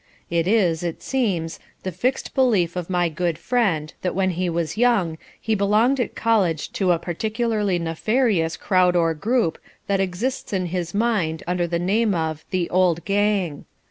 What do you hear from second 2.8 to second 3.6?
my good